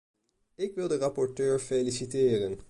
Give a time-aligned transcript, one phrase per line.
[0.55, 2.59] Ik wil de rapporteur feliciteren.